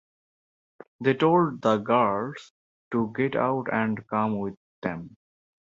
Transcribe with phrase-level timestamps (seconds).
[0.99, 2.53] They told the girls
[2.91, 5.15] to get out and come with them.